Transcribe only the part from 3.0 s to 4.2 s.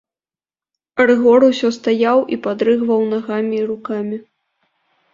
нагамі і рукамі.